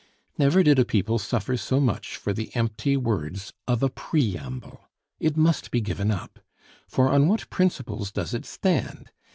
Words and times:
Never 0.35 0.63
did 0.63 0.79
a 0.79 0.83
people 0.83 1.19
suffer 1.19 1.55
so 1.55 1.79
much 1.79 2.15
for 2.17 2.33
the 2.33 2.49
empty 2.55 2.97
words 2.97 3.53
of 3.67 3.83
a 3.83 3.89
preamble. 3.91 4.87
It 5.19 5.37
must 5.37 5.69
be 5.69 5.79
given 5.79 6.09
up. 6.09 6.39
For 6.87 7.09
on 7.09 7.27
what 7.27 7.47
principles 7.51 8.11
does 8.11 8.33
it 8.33 8.47
stand? 8.47 9.11